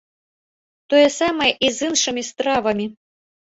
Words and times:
Тое 0.93 1.03
самае 1.19 1.51
і 1.69 1.71
з 1.77 1.93
іншымі 1.93 2.27
стравамі. 2.33 2.93